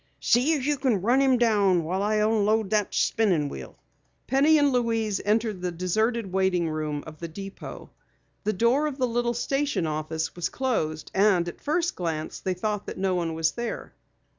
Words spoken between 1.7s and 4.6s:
while I unload this spinnin' wheel." Penny